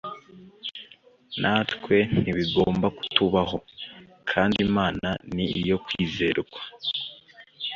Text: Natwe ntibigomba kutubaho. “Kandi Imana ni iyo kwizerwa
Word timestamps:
Natwe 1.41 1.95
ntibigomba 2.21 2.87
kutubaho. 2.97 3.57
“Kandi 4.31 4.57
Imana 4.67 5.09
ni 5.33 5.45
iyo 5.59 5.75
kwizerwa 5.85 6.59